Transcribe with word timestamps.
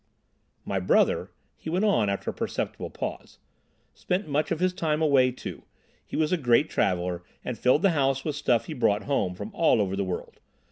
"My 0.65 0.79
brother," 0.79 1.29
he 1.55 1.69
went 1.69 1.85
on, 1.85 2.09
after 2.09 2.31
a 2.31 2.33
perceptible 2.33 2.89
pause, 2.89 3.37
"spent 3.93 4.27
much 4.27 4.49
of 4.49 4.59
his 4.59 4.73
time 4.73 4.99
away, 4.99 5.29
too. 5.29 5.61
He 6.03 6.15
was 6.17 6.31
a 6.31 6.37
great 6.37 6.71
traveller, 6.71 7.23
and 7.45 7.55
filled 7.55 7.83
the 7.83 7.91
house 7.91 8.25
with 8.25 8.35
stuff 8.35 8.65
he 8.65 8.73
brought 8.73 9.03
home 9.03 9.35
from 9.35 9.51
all 9.53 9.79
over 9.79 9.95
the 9.95 10.03
world. 10.03 10.39